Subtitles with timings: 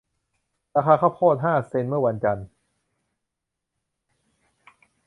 [0.75, 2.47] ราคาข้าวโพดห้าเซ็นต์เมื่อวันจันทร์